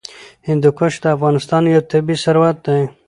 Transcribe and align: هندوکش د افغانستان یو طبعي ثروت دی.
هندوکش 0.47 0.93
د 1.03 1.05
افغانستان 1.15 1.63
یو 1.65 1.81
طبعي 1.91 2.15
ثروت 2.23 2.57
دی. 2.65 2.81